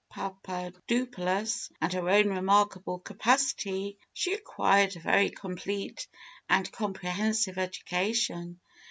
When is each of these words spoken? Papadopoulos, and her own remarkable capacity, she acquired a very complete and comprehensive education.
Papadopoulos, 0.11 1.69
and 1.79 1.93
her 1.93 2.09
own 2.09 2.29
remarkable 2.31 2.97
capacity, 2.97 3.99
she 4.13 4.33
acquired 4.33 4.95
a 4.95 4.99
very 4.99 5.29
complete 5.29 6.07
and 6.49 6.71
comprehensive 6.71 7.59
education. 7.59 8.59